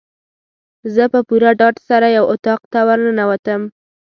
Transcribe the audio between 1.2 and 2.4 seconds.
پوره ډاډ سره یو